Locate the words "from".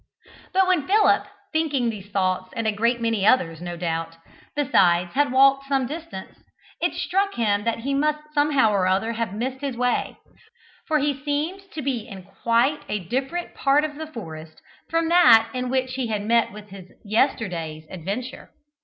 14.89-15.07